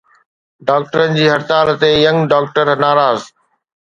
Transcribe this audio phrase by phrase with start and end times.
[0.67, 3.19] ڊاڪٽرن جي هڙتال تي ”ينگ ڊاڪٽر“ ناراض.